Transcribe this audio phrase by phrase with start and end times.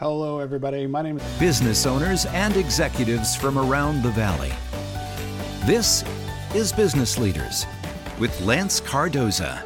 [0.00, 0.86] Hello, everybody.
[0.86, 4.52] My name is business owners and executives from around the valley.
[5.66, 6.04] This
[6.54, 7.66] is Business Leaders
[8.20, 9.60] with Lance Cardoza.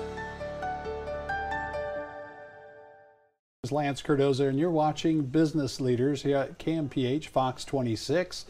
[3.60, 8.46] This is Lance Cardoza, and you're watching Business Leaders here at KMPH Fox 26.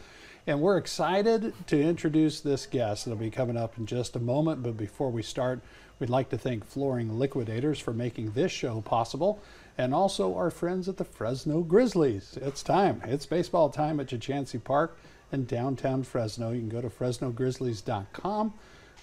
[0.47, 4.63] And we're excited to introduce this guest that'll be coming up in just a moment.
[4.63, 5.59] But before we start,
[5.99, 9.41] we'd like to thank Flooring Liquidators for making this show possible
[9.77, 12.37] and also our friends at the Fresno Grizzlies.
[12.41, 13.01] It's time.
[13.05, 14.97] It's baseball time at Chukchansi Park
[15.31, 16.51] in downtown Fresno.
[16.51, 18.53] You can go to fresnogrizzlies.com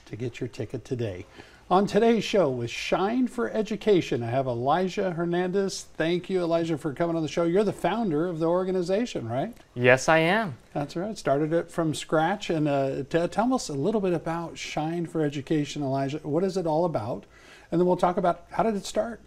[0.06, 1.26] to get your ticket today.
[1.70, 5.86] On today's show with Shine for Education, I have Elijah Hernandez.
[5.96, 7.44] Thank you, Elijah, for coming on the show.
[7.44, 9.56] You're the founder of the organization, right?
[9.74, 10.56] Yes, I am.
[10.74, 11.16] That's right.
[11.16, 12.50] Started it from scratch.
[12.50, 16.18] And uh, t- tell us a little bit about Shine for Education, Elijah.
[16.24, 17.24] What is it all about?
[17.70, 19.20] And then we'll talk about how did it start?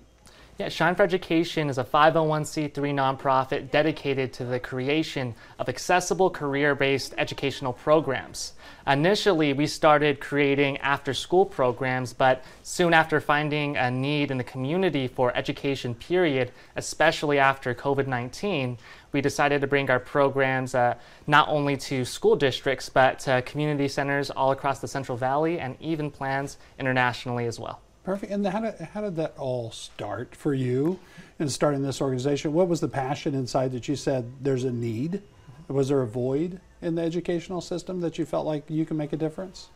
[0.59, 6.75] Yeah, Shine for Education is a 501c3 nonprofit dedicated to the creation of accessible career
[6.75, 8.53] based educational programs.
[8.85, 14.43] Initially, we started creating after school programs, but soon after finding a need in the
[14.43, 18.77] community for education, period, especially after COVID 19,
[19.11, 20.93] we decided to bring our programs uh,
[21.25, 25.75] not only to school districts, but to community centers all across the Central Valley and
[25.79, 27.81] even plans internationally as well.
[28.03, 28.31] Perfect.
[28.31, 30.99] And how did, how did that all start for you
[31.39, 32.51] in starting this organization?
[32.53, 35.21] What was the passion inside that you said there's a need?
[35.69, 39.13] Was there a void in the educational system that you felt like you can make
[39.13, 39.69] a difference?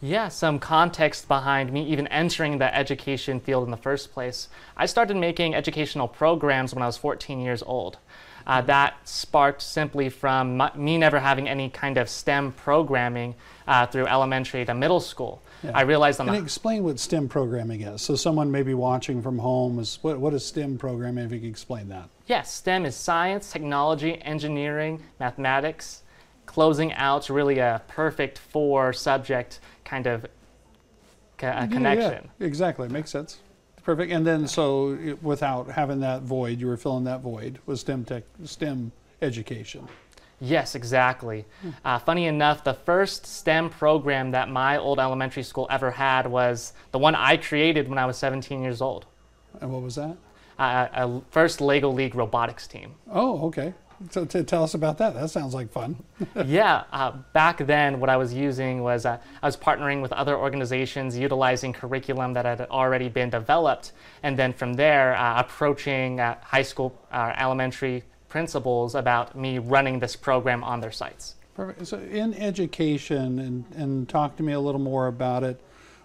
[0.00, 4.48] Yeah, some context behind me even entering the education field in the first place.
[4.76, 7.98] I started making educational programs when I was 14 years old.
[8.44, 13.36] Uh, that sparked simply from my, me never having any kind of STEM programming
[13.68, 15.40] uh, through elementary to middle school.
[15.62, 15.70] Yeah.
[15.74, 18.02] I realized on and explain what STEM programming is.
[18.02, 21.24] So someone maybe watching from home is what, what is STEM programming?
[21.24, 22.08] If you can explain that.
[22.26, 26.02] Yes, STEM is science, technology, engineering, mathematics,
[26.46, 30.26] closing out really a perfect four subject kind of
[31.38, 32.28] co- connection.
[32.38, 33.38] Yeah, exactly, makes sense.
[33.84, 34.12] Perfect.
[34.12, 38.24] And then, so without having that void, you were filling that void with STEM tech,
[38.44, 39.88] STEM education.
[40.42, 41.44] Yes, exactly.
[41.60, 41.70] Hmm.
[41.84, 46.72] Uh, funny enough, the first STEM program that my old elementary school ever had was
[46.90, 49.06] the one I created when I was 17 years old.
[49.60, 50.16] And what was that?
[50.58, 52.96] Uh, a first Lego League robotics team.
[53.08, 53.72] Oh, okay.
[54.10, 55.14] So tell us about that.
[55.14, 56.02] That sounds like fun.
[56.44, 60.36] yeah, uh, back then what I was using was uh, I was partnering with other
[60.36, 63.92] organizations, utilizing curriculum that had already been developed,
[64.24, 69.98] and then from there uh, approaching uh, high school, uh, elementary principals about me running
[69.98, 71.34] this program on their sites.
[71.54, 71.86] Perfect.
[71.86, 75.60] So in education, and, and talk to me a little more about it,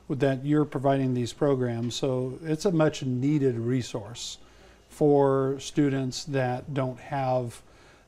[0.10, 1.96] with that you're providing these programs.
[1.96, 4.40] So it's a much needed resource
[4.90, 7.62] for students that don't have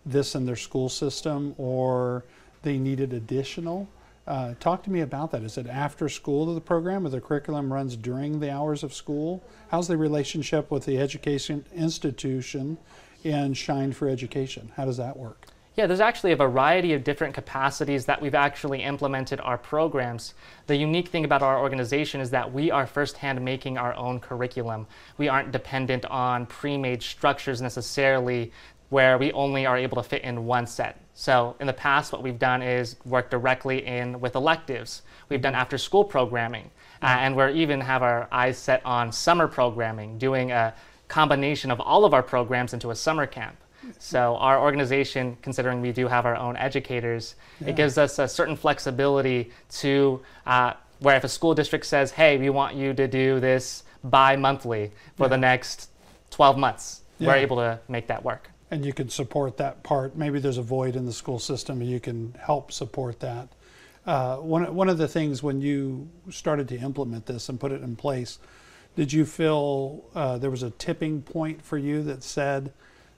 [0.05, 2.25] this in their school system or
[2.63, 3.87] they needed additional.
[4.27, 5.43] Uh, talk to me about that.
[5.43, 8.93] Is it after school of the program or the curriculum runs during the hours of
[8.93, 9.41] school?
[9.71, 12.77] How's the relationship with the education institution
[13.23, 14.71] and Shine for Education?
[14.75, 15.47] How does that work?
[15.75, 20.33] Yeah, there's actually a variety of different capacities that we've actually implemented our programs.
[20.67, 24.87] The unique thing about our organization is that we are firsthand making our own curriculum.
[25.17, 28.51] We aren't dependent on pre made structures necessarily
[28.89, 30.99] where we only are able to fit in one set.
[31.13, 35.03] So in the past, what we've done is work directly in with electives.
[35.29, 36.71] We've done after school programming,
[37.01, 40.73] uh, and we're even have our eyes set on summer programming, doing a
[41.09, 43.57] combination of all of our programs into a summer camp.
[43.97, 47.69] So our organization, considering we do have our own educators, yeah.
[47.69, 52.37] it gives us a certain flexibility to uh, where if a school district says, "Hey,
[52.37, 55.29] we want you to do this bi-monthly for yeah.
[55.29, 55.89] the next
[56.29, 57.27] 12 months," yeah.
[57.27, 60.15] we're able to make that work and you can support that part.
[60.15, 63.49] Maybe there's a void in the school system, and you can help support that.
[64.05, 67.81] Uh, one one of the things when you started to implement this and put it
[67.81, 68.39] in place,
[68.95, 72.73] did you feel uh, there was a tipping point for you that said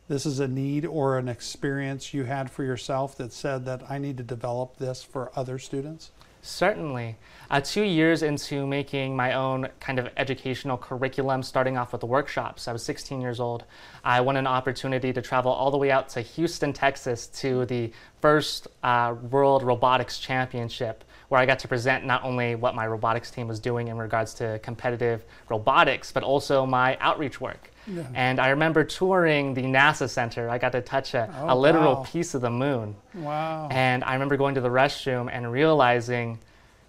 [0.07, 3.97] this is a need or an experience you had for yourself that said that I
[3.97, 6.11] need to develop this for other students?
[6.41, 7.17] Certainly.
[7.51, 12.07] Uh, two years into making my own kind of educational curriculum, starting off with the
[12.07, 13.63] workshops, I was 16 years old.
[14.03, 17.91] I won an opportunity to travel all the way out to Houston, Texas to the
[18.21, 23.31] first uh, World Robotics Championship, where I got to present not only what my robotics
[23.31, 27.71] team was doing in regards to competitive robotics, but also my outreach work.
[27.87, 28.03] Yeah.
[28.13, 30.49] And I remember touring the NASA Center.
[30.49, 32.03] I got to touch a, oh, a literal wow.
[32.03, 32.97] piece of the moon.
[33.13, 33.69] Wow.
[33.71, 36.37] And I remember going to the restroom and realizing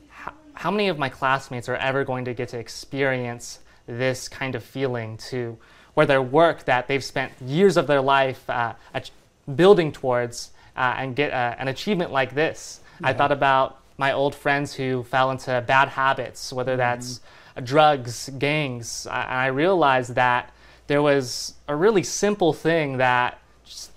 [0.08, 4.56] how, how many of my classmates are ever going to get to experience this kind
[4.56, 5.56] of feeling to
[5.94, 8.74] where their work that they've spent years of their life uh,
[9.54, 12.80] building towards uh, and get uh, an achievement like this.
[13.00, 13.10] Yeah.
[13.10, 17.20] I thought about my old friends who fell into bad habits, whether that's
[17.56, 17.64] mm-hmm.
[17.64, 19.06] drugs, gangs.
[19.06, 20.52] I, I realized that
[20.86, 23.38] there was a really simple thing that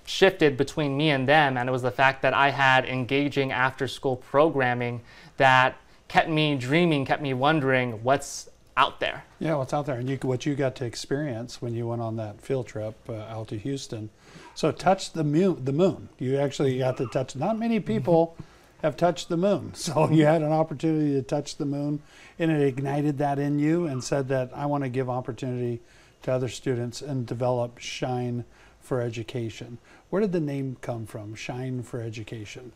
[0.06, 3.88] shifted between me and them, and it was the fact that I had engaging after
[3.88, 5.02] school programming
[5.38, 5.78] that
[6.08, 9.24] kept me dreaming, kept me wondering what's out there.
[9.40, 12.18] Yeah, what's out there, and you, what you got to experience when you went on
[12.18, 14.10] that field trip uh, out to Houston.
[14.54, 15.64] So, touch the moon.
[15.64, 16.10] The moon.
[16.20, 17.36] You actually got to touch.
[17.36, 18.38] Not many people
[18.82, 22.02] have touched the moon, so you had an opportunity to touch the moon,
[22.40, 25.82] and it ignited that in you, and said that I want to give opportunity
[26.24, 28.46] to other students and develop Shine
[28.82, 29.78] for Education.
[30.10, 31.36] Where did the name come from?
[31.36, 32.72] Shine for Education.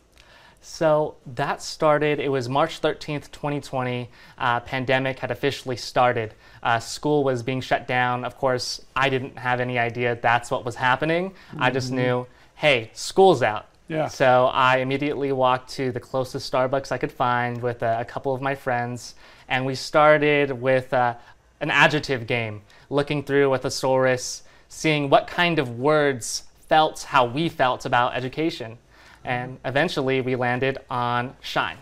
[0.62, 4.10] So that started, it was March 13th, 2020.
[4.38, 6.34] Uh, pandemic had officially started.
[6.62, 8.26] Uh, school was being shut down.
[8.26, 11.32] Of course, I didn't have any idea that's what was happening.
[11.32, 11.64] Mm-hmm.
[11.64, 11.96] I just mm-hmm.
[11.96, 13.69] knew, hey, school's out.
[13.90, 14.08] Yeah.
[14.08, 18.34] So I immediately walked to the closest Starbucks I could find with a, a couple
[18.34, 19.16] of my friends,
[19.50, 21.16] and we started with uh,
[21.60, 27.50] an adjective game, looking through a thesaurus, seeing what kind of words felt how we
[27.50, 28.78] felt about education
[29.24, 31.78] and eventually we landed on Shine.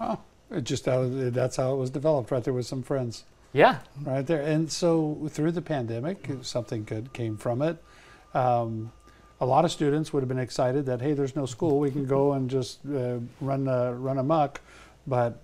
[0.00, 0.18] Oh,
[0.50, 3.24] it just how, that's how it was developed, right there with some friends.
[3.52, 3.78] Yeah.
[4.02, 4.42] Right there.
[4.42, 7.82] And so through the pandemic, something good came from it.
[8.34, 8.92] Um,
[9.44, 12.06] a lot of students would have been excited that, hey, there's no school, we can
[12.06, 14.62] go and just uh, run, run amok.
[15.06, 15.42] But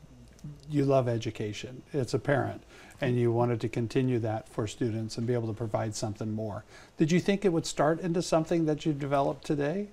[0.71, 2.63] you love education, it's apparent.
[3.03, 6.65] And you wanted to continue that for students and be able to provide something more.
[6.97, 9.89] Did you think it would start into something that you developed today?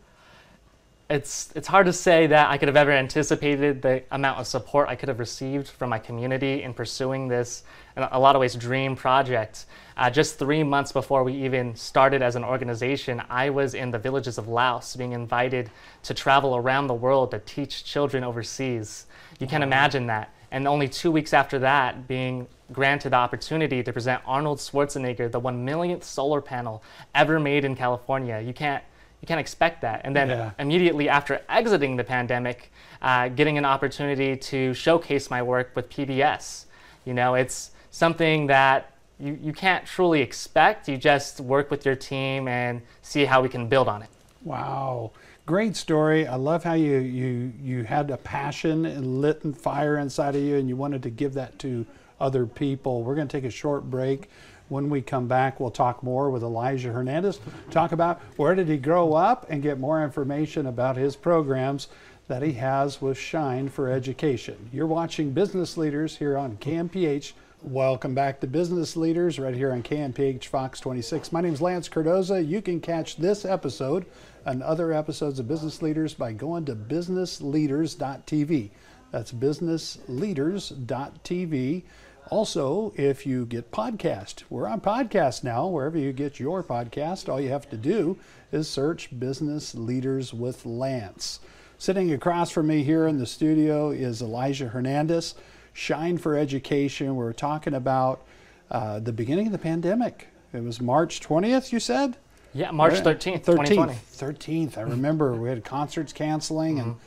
[1.10, 4.90] It's it's hard to say that I could have ever anticipated the amount of support
[4.90, 7.64] I could have received from my community in pursuing this,
[7.96, 9.68] in a lot of ways, dream project.
[9.96, 13.98] Uh, just three months before we even started as an organization, I was in the
[13.98, 15.72] villages of Laos, being invited
[16.04, 19.06] to travel around the world to teach children overseas.
[19.40, 20.34] You can imagine that.
[20.52, 25.40] And only two weeks after that, being granted the opportunity to present Arnold Schwarzenegger, the
[25.40, 26.84] one millionth solar panel
[27.16, 28.42] ever made in California.
[28.42, 28.84] You can't
[29.22, 30.02] you can't expect that.
[30.04, 30.52] And then yeah.
[30.60, 32.72] immediately after exiting the pandemic,
[33.02, 36.66] uh, getting an opportunity to showcase my work with PBS.
[37.06, 40.88] You know, it's something that you, you can't truly expect.
[40.88, 44.10] You just work with your team and see how we can build on it.
[44.44, 45.12] Wow.
[45.46, 46.28] Great story.
[46.28, 50.42] I love how you, you, you had a passion and lit and fire inside of
[50.42, 51.86] you and you wanted to give that to
[52.20, 53.04] other people.
[53.04, 54.30] We're going to take a short break.
[54.70, 57.40] When we come back, we'll talk more with Elijah Hernandez,
[57.72, 61.88] talk about where did he grow up and get more information about his programs
[62.28, 64.70] that he has with Shine for Education.
[64.74, 67.32] You're watching Business Leaders here on KMPH.
[67.64, 71.32] Welcome back to Business Leaders right here on KMPH Fox 26.
[71.32, 72.46] My name is Lance Cardoza.
[72.46, 74.06] You can catch this episode
[74.46, 78.72] and other episodes of Business Leaders by going to businessleaders.tv.
[79.12, 81.84] That's businessleaders.tv.
[82.30, 87.30] Also, if you get podcast, we're on podcast now, wherever you get your podcast.
[87.30, 88.18] All you have to do
[88.52, 91.40] is search Business Leaders with Lance.
[91.78, 95.36] Sitting across from me here in the studio is Elijah Hernandez,
[95.74, 97.16] Shine for Education.
[97.16, 98.24] We're talking about
[98.72, 100.28] uh, the beginning of the pandemic.
[100.54, 102.18] It was March 20th, you said?
[102.54, 103.96] Yeah, March 13th, 13th.
[104.18, 104.78] 13th.
[104.78, 106.90] I remember we had concerts canceling mm-hmm.
[106.90, 106.98] and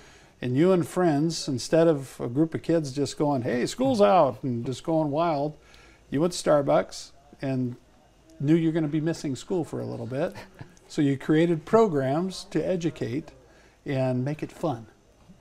[0.43, 4.43] and you and friends, instead of a group of kids just going, hey, school's out,
[4.43, 5.57] and just going wild,
[6.11, 7.11] you went to Starbucks
[7.43, 7.77] and
[8.41, 10.35] knew you're going to be missing school for a little bit.
[10.89, 13.33] so you created programs to educate
[13.85, 14.87] and make it fun,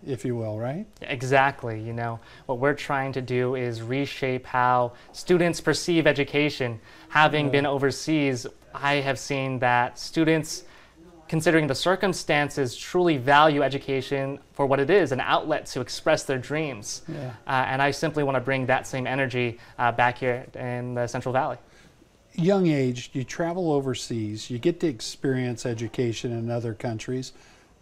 [0.05, 0.85] if you will, right?
[1.01, 1.81] Exactly.
[1.81, 6.79] You know, what we're trying to do is reshape how students perceive education.
[7.07, 7.51] Having yeah.
[7.51, 10.65] been overseas, I have seen that students
[11.29, 16.39] considering the circumstances, truly value education for what it is an outlet to express their
[16.39, 17.03] dreams.
[17.07, 17.31] Yeah.
[17.47, 21.07] Uh, and I simply want to bring that same energy uh, back here in the
[21.07, 21.57] Central Valley.
[22.33, 27.33] Young age, you travel overseas, you get to experience education in other countries.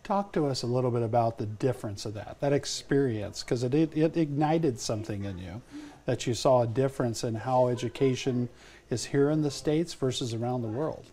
[0.03, 3.73] Talk to us a little bit about the difference of that, that experience, because it,
[3.73, 5.61] it, it ignited something in you
[6.05, 8.49] that you saw a difference in how education
[8.89, 11.05] is here in the States versus around the world.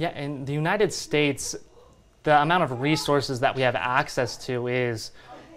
[0.00, 1.54] Yeah, in the United States,
[2.22, 5.10] the amount of resources that we have access to is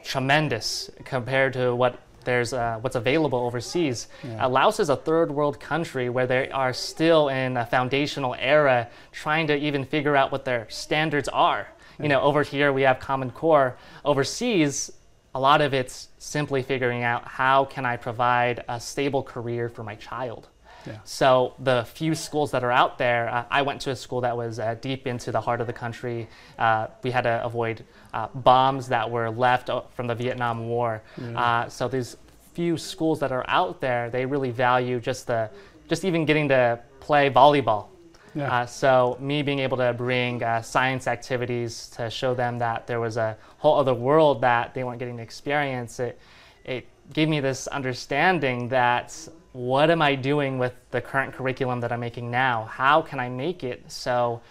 [0.04, 4.10] tremendous compared to what there's uh, what's available overseas.
[4.22, 4.46] Yeah.
[4.46, 8.90] Uh, Laos is a third world country where they are still in a foundational era,
[9.14, 11.70] trying to even figure out what their standards are.
[11.98, 12.04] Yeah.
[12.04, 13.78] You know, over here we have Common Core.
[14.04, 14.92] Overseas,
[15.34, 19.86] a lot of it's simply figuring out how can I provide a stable career for
[19.86, 20.50] my child.
[20.86, 20.98] Yeah.
[21.04, 24.36] So the few schools that are out there, uh, I went to a school that
[24.36, 26.28] was uh, deep into the heart of the country.
[26.60, 31.02] Uh, we had to avoid uh, bombs that were left from the Vietnam War.
[31.36, 32.18] Uh, so these
[32.54, 35.50] few schools that are out there, they really value just the,
[35.90, 37.88] just even getting to play volleyball.
[38.36, 38.52] Yeah.
[38.52, 43.00] Uh, so me being able to bring uh, science activities to show them that there
[43.00, 46.20] was a whole other world that they weren't getting to experience, it,
[46.66, 51.91] it gave me this understanding that what am I doing with the current curriculum that
[51.91, 52.65] I'm making now?
[52.65, 54.41] How can I make it so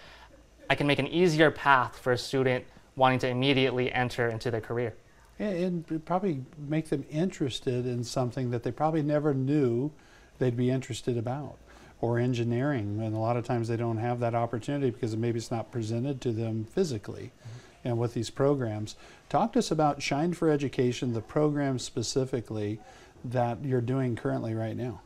[0.69, 4.61] I can make an easier path for a student wanting to immediately enter into their
[4.61, 4.95] career?
[5.39, 9.91] And probably make them interested in something that they probably never knew
[10.39, 11.57] they'd be interested about,
[11.99, 13.01] or engineering.
[13.01, 16.21] And a lot of times they don't have that opportunity because maybe it's not presented
[16.21, 17.31] to them physically.
[17.31, 17.59] Mm-hmm.
[17.85, 18.95] And with these programs,
[19.27, 22.79] talk to us about Shine for Education, the program specifically
[23.25, 25.01] that you're doing currently right now.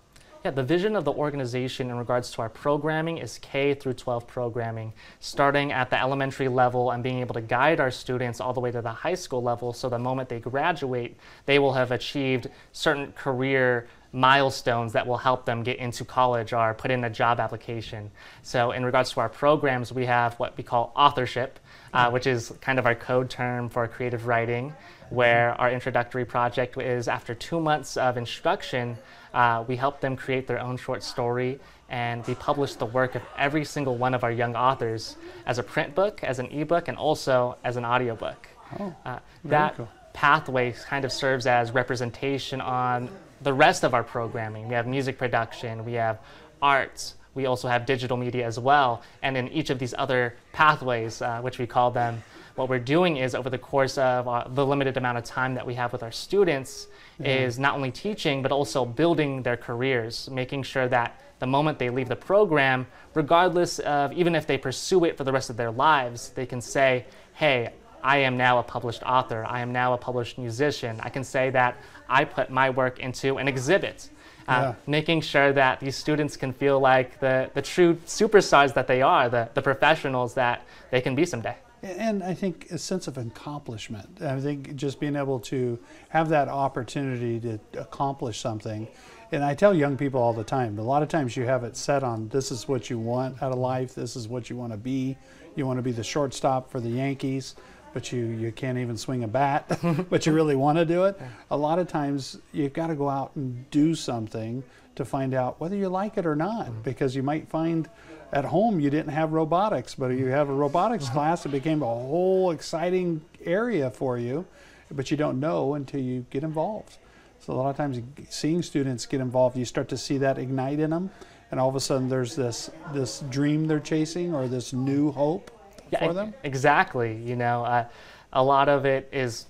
[0.46, 4.28] Yeah, the vision of the organization in regards to our programming is K through 12
[4.28, 8.60] programming, starting at the elementary level and being able to guide our students all the
[8.60, 12.48] way to the high school level so the moment they graduate, they will have achieved
[12.72, 17.40] certain career milestones that will help them get into college or put in a job
[17.40, 18.10] application.
[18.42, 21.60] So, in regards to our programs, we have what we call authorship,
[21.94, 24.74] uh, which is kind of our code term for creative writing,
[25.10, 28.98] where our introductory project is after two months of instruction,
[29.34, 33.22] uh, we help them create their own short story and we publish the work of
[33.38, 35.16] every single one of our young authors
[35.46, 38.48] as a print book, as an ebook, and also as an audiobook.
[38.80, 39.88] Oh, Uh, that cool.
[40.12, 43.10] pathway kind of serves as representation on
[43.42, 44.68] the rest of our programming.
[44.68, 46.20] We have music production, we have
[46.62, 49.02] arts, we also have digital media as well.
[49.22, 52.22] And in each of these other pathways, uh, which we call them,
[52.56, 55.66] what we're doing is over the course of uh, the limited amount of time that
[55.66, 56.88] we have with our students,
[57.20, 61.90] is not only teaching but also building their careers, making sure that the moment they
[61.90, 65.72] leave the program, regardless of even if they pursue it for the rest of their
[65.72, 67.72] lives, they can say, hey,
[68.04, 69.46] I am now a published author.
[69.48, 71.00] I am now a published musician.
[71.02, 71.78] I can say that
[72.10, 74.10] I put my work into an exhibit,
[74.48, 74.74] uh, Yeah.
[74.86, 79.30] making sure that these students can feel like the, the true superstars that they are,
[79.30, 80.62] the, the professionals that
[80.92, 81.56] they can be someday.
[81.84, 84.22] And I think a sense of accomplishment.
[84.22, 85.78] I think just being able to
[86.10, 88.88] have that opportunity to accomplish something.
[89.32, 91.76] And I tell young people all the time, a lot of times you have it
[91.76, 94.72] set on this is what you want out of life, this is what you want
[94.72, 95.18] to be.
[95.56, 97.56] You want to be the shortstop for the Yankees,
[97.98, 99.80] but you, you can't even swing a bat,
[100.12, 101.20] but you really want to do it.
[101.50, 104.64] A lot of times you've got to go out and do something
[104.94, 106.82] to find out whether you like it or not, mm-hmm.
[106.84, 107.90] because you might find
[108.34, 111.14] at home you didn't have robotics, but you have a robotics mm-hmm.
[111.14, 114.46] class, it became a whole exciting area for you,
[114.92, 117.00] but you don't know until you get involved.
[117.40, 118.00] So a lot of times,
[118.30, 121.10] seeing students get involved, you start to see that ignite in them,
[121.50, 125.50] and all of a sudden there's this this dream they're chasing or this new hope
[125.90, 126.34] for e- them.
[126.44, 127.16] Exactly.
[127.16, 127.86] You know, uh,
[128.34, 129.46] a lot of it is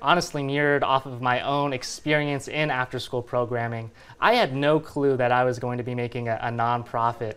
[0.00, 3.90] honestly mirrored off of my own experience in after school programming.
[4.20, 7.34] I had no clue that I was going to be making a, a nonprofit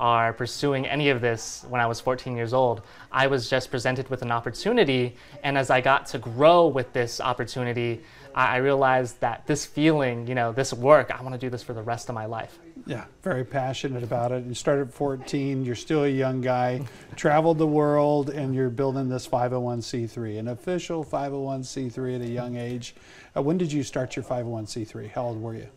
[0.00, 2.82] or pursuing any of this when I was 14 years old.
[3.10, 7.20] I was just presented with an opportunity, and as I got to grow with this
[7.20, 8.00] opportunity,
[8.34, 11.62] I, I realized that this feeling, you know, this work, I want to do this
[11.62, 12.58] for the rest of my life.
[12.88, 14.46] Yeah, very passionate about it.
[14.46, 16.80] You started at 14, you're still a young guy,
[17.16, 22.94] traveled the world, and you're building this 501c3, an official 501c3 at a young age.
[23.36, 25.10] Uh, when did you start your 501c3?
[25.10, 25.68] How old were you?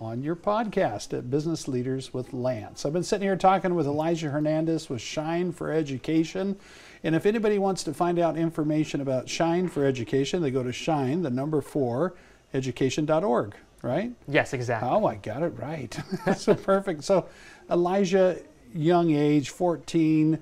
[0.01, 2.85] on your podcast at Business Leaders with Lance.
[2.85, 6.57] I've been sitting here talking with Elijah Hernandez with Shine for Education.
[7.03, 10.71] And if anybody wants to find out information about Shine for Education, they go to
[10.71, 12.15] shine, the number four,
[12.53, 14.11] education.org right?
[14.27, 14.89] Yes, exactly.
[14.89, 15.97] Oh, I got it right.
[16.37, 17.03] so perfect.
[17.03, 17.27] So,
[17.69, 18.39] Elijah,
[18.73, 20.39] young age, 14,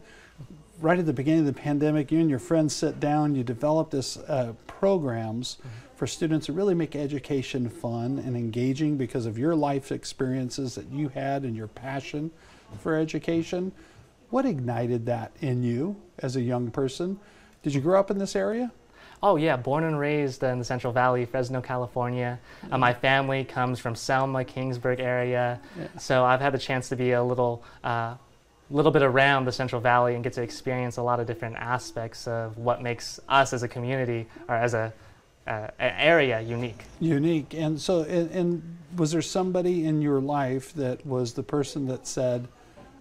[0.79, 3.89] right at the beginning of the pandemic, you and your friends sit down, you develop
[3.89, 5.70] this uh, programs mm-hmm.
[5.96, 10.89] for students to really make education fun and engaging because of your life experiences that
[10.91, 12.32] you had and your passion
[12.79, 13.72] for education.
[14.29, 17.20] What ignited that in you as a young person?
[17.63, 18.72] Did you grow up in this area?
[19.22, 22.40] Oh yeah, born and raised in the Central Valley, Fresno, California.
[22.62, 22.80] Uh, mm-hmm.
[22.80, 25.88] my family comes from Selma, Kingsburg area, yeah.
[25.98, 28.16] so I've had the chance to be a little, uh,
[28.70, 32.28] little bit around the Central Valley and get to experience a lot of different aspects
[32.28, 34.94] of what makes us as a community or as a
[35.48, 36.84] uh, area unique.
[37.00, 41.88] Unique, and so, and, and was there somebody in your life that was the person
[41.88, 42.48] that said,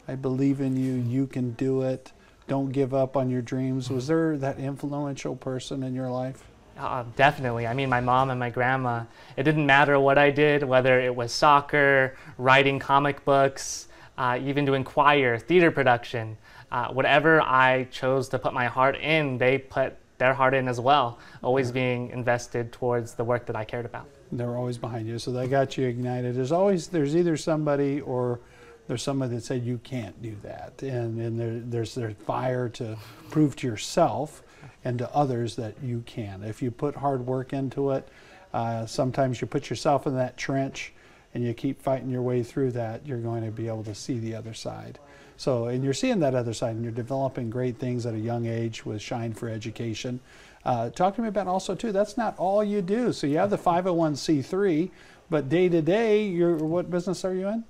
[0.09, 0.95] "I believe in you.
[0.95, 2.13] You can do it."
[2.47, 3.91] Don't give up on your dreams.
[3.91, 6.45] Was there that influential person in your life?
[6.79, 7.67] Uh, definitely.
[7.67, 9.05] I mean, my mom and my grandma,
[9.37, 13.89] it didn't matter what I did, whether it was soccer, writing comic books,
[14.19, 16.37] uh, even doing choir, theater production.
[16.71, 20.81] Uh, whatever I chose to put my heart in, they put their heart in as
[20.81, 24.07] well, always being invested towards the work that I cared about.
[24.33, 26.35] They're always behind you, so they got you ignited.
[26.35, 28.41] There's always, there's either somebody or
[28.87, 32.97] there's somebody that said you can't do that, and, and there, there's there's fire to
[33.31, 34.43] prove to yourself
[34.85, 36.43] and to others that you can.
[36.43, 38.09] If you put hard work into it,
[38.55, 40.93] uh, sometimes you put yourself in that trench
[41.35, 44.19] and you keep fighting your way through that, you're going to be able to see
[44.19, 44.99] the other side.
[45.37, 48.47] So, and you're seeing that other side, and you're developing great things at a young
[48.47, 50.21] age with Shine for Education.
[50.65, 51.93] Uh, talk to me about also too.
[51.93, 53.13] That's not all you do.
[53.13, 54.91] So you have the 501c3,
[55.29, 57.65] but day to day, you're what business are you in?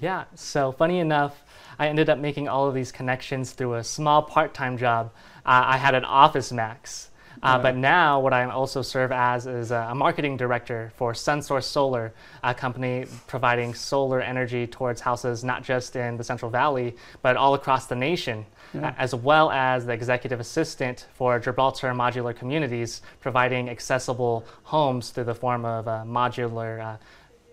[0.00, 1.42] Yeah, so funny enough,
[1.78, 5.10] I ended up making all of these connections through a small part time job.
[5.44, 7.10] Uh, I had an Office Max.
[7.42, 12.12] Uh, But now, what I also serve as is a, marketing director for SunSource Solar,
[12.42, 17.54] a company providing solar energy towards houses not just in the Central Valley, but all
[17.54, 18.92] across the nation, yeah.
[18.98, 25.34] as well as the executive assistant for Gibraltar Modular Communities, providing accessible homes through the
[25.34, 26.96] form of uh, modular uh,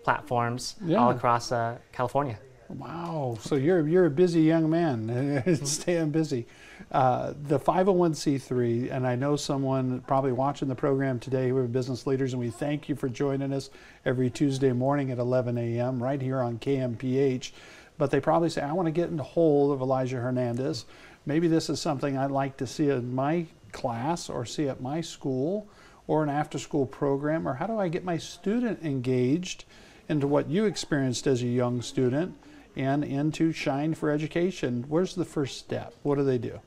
[0.06, 0.98] platforms yeah.
[0.98, 2.38] all across uh, California.
[2.68, 3.36] Wow!
[3.40, 6.46] So you're you're a busy young man, staying busy.
[6.92, 12.06] Uh, the 501c3, and I know someone probably watching the program today who are business
[12.06, 13.70] leaders, and we thank you for joining us
[14.04, 16.00] every Tuesday morning at 11 a.m.
[16.00, 17.50] right here on KMPH.
[17.98, 20.84] But they probably say, I want to get in hold of Elijah Hernandez.
[21.24, 25.00] Maybe this is something I'd like to see in my class or see at my
[25.00, 25.66] school
[26.06, 29.64] or an after school program, or how do I get my student engaged?
[30.08, 32.36] Into what you experienced as a young student
[32.76, 34.84] and into Shine for Education.
[34.88, 35.94] Where's the first step?
[36.02, 36.60] What do they do?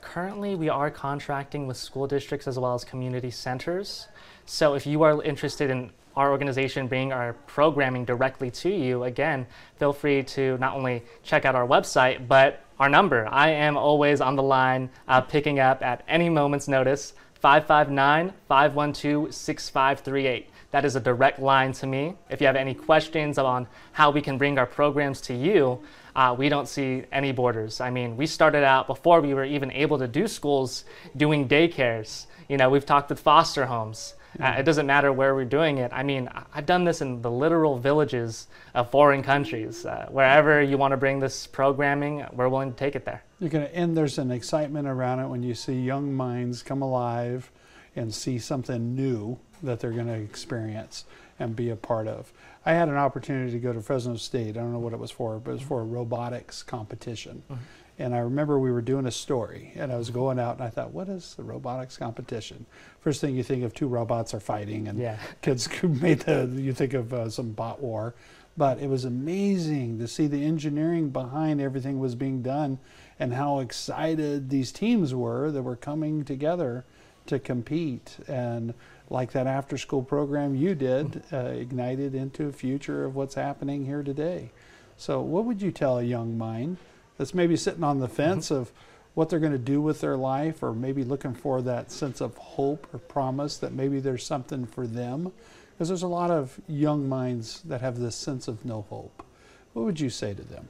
[0.00, 4.08] Currently, we are contracting with school districts as well as community centers.
[4.46, 9.46] So, if you are interested in our organization bringing our programming directly to you, again,
[9.76, 13.26] feel free to not only check out our website, but our number.
[13.30, 19.34] I am always on the line, uh, picking up at any moment's notice 559 512
[19.34, 20.50] 6538.
[20.70, 22.14] That is a direct line to me.
[22.28, 25.80] If you have any questions on how we can bring our programs to you,
[26.14, 27.80] uh, we don't see any borders.
[27.80, 30.84] I mean, we started out before we were even able to do schools
[31.16, 32.26] doing daycares.
[32.48, 34.14] You know, we've talked with foster homes.
[34.38, 35.90] Uh, it doesn't matter where we're doing it.
[35.92, 39.86] I mean, I've done this in the literal villages of foreign countries.
[39.86, 43.22] Uh, wherever you want to bring this programming, we're willing to take it there.
[43.40, 47.50] You're gonna, and there's an excitement around it when you see young minds come alive
[47.98, 51.04] and see something new that they're going to experience
[51.38, 52.32] and be a part of.
[52.64, 54.56] I had an opportunity to go to Fresno State.
[54.56, 57.42] I don't know what it was for, but it was for a robotics competition.
[57.50, 57.62] Mm-hmm.
[58.00, 60.70] And I remember we were doing a story, and I was going out, and I
[60.70, 62.64] thought, "What is the robotics competition?"
[63.00, 65.18] First thing you think of, two robots are fighting, and yeah.
[65.42, 68.14] kids made the you think of uh, some bot war.
[68.56, 72.78] but it was amazing to see the engineering behind everything was being done
[73.18, 76.84] and how excited these teams were that were coming together
[77.28, 78.74] to compete and
[79.10, 83.84] like that after school program you did uh, ignited into a future of what's happening
[83.84, 84.50] here today
[84.96, 86.76] so what would you tell a young mind
[87.16, 88.62] that's maybe sitting on the fence mm-hmm.
[88.62, 88.72] of
[89.14, 92.36] what they're going to do with their life or maybe looking for that sense of
[92.36, 95.32] hope or promise that maybe there's something for them
[95.72, 99.24] because there's a lot of young minds that have this sense of no hope.
[99.72, 100.68] What would you say to them?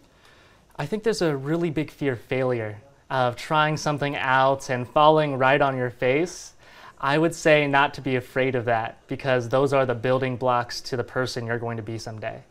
[0.79, 5.39] I think there's a really big fear of failure, of trying something out and falling
[5.39, 6.53] right on your face.
[7.01, 10.81] I would say not to be afraid of that because those are the building blocks
[10.83, 12.43] to the person you're going to be someday.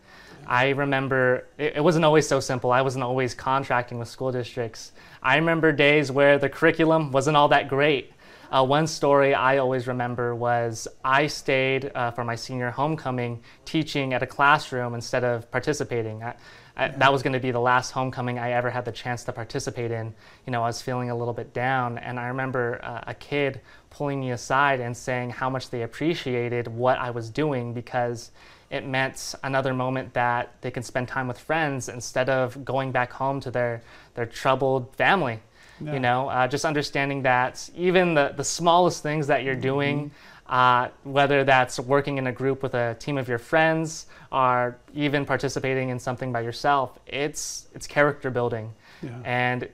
[0.48, 2.72] I remember it, wasn't always so simple.
[2.72, 4.94] I wasn't always contracting with school districts.
[5.22, 8.14] I remember days where the curriculum wasn't all that great.
[8.50, 14.14] Uh, one story I always remember was I stayed uh, for my senior homecoming teaching
[14.14, 16.24] at a classroom instead of participating.
[16.24, 16.36] I,
[16.78, 19.34] I, that was going to be the last homecoming I ever had the chance to
[19.34, 20.14] participate in.
[20.46, 23.62] You know, I was feeling a little bit down, and I remember uh, a kid
[23.90, 28.32] pulling me aside and saying how much they appreciated what I was doing because
[28.70, 33.12] it meant another moment that they can spend time with friends instead of going back
[33.12, 33.82] home to their,
[34.14, 35.40] their troubled family.
[35.80, 35.94] Yeah.
[35.94, 40.37] You know, uh, just understanding that even the, the smallest things that you're doing, mm-hmm.
[40.48, 45.26] Uh, whether that's working in a group with a team of your friends or even
[45.26, 48.74] participating in something by yourself, it's, it's character building.
[49.02, 49.10] Yeah.
[49.26, 49.70] And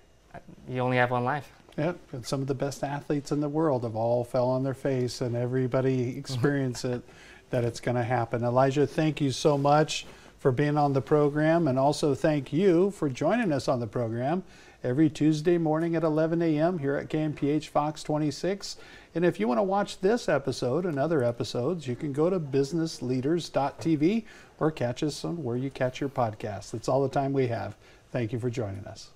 [0.68, 1.52] you only have one life.
[1.78, 4.76] Yep, and some of the best athletes in the world have all fell on their
[4.76, 7.02] face, and everybody experienced it.
[7.50, 8.44] That it's going to happen.
[8.44, 10.08] Elijah, thank you so much
[10.40, 14.44] for being on the program, and also thank you for joining us on the program
[14.84, 16.80] every Tuesday morning at 11 a.m.
[16.80, 18.78] here at KMPH Fox 26.
[19.16, 22.40] And if you want to watch this episode and other episodes, you can go to
[22.40, 24.26] businessleaders.tv
[24.60, 26.72] or catch us on where you catch your podcasts.
[26.72, 27.76] That's all the time we have.
[28.12, 29.10] Thank you for joining us.